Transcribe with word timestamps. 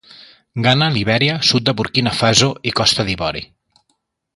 Ghana, 0.67 0.87
Libèria, 0.95 1.37
sud 1.51 1.69
de 1.69 1.77
Burkina 1.83 2.17
Faso 2.23 2.51
i 2.73 2.77
Costa 2.83 3.11
d'Ivori. 3.11 3.49